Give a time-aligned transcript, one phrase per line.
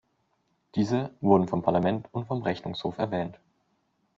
[0.73, 3.39] Diese wurden vom Parlament und vom Rechnungshof erwähnt.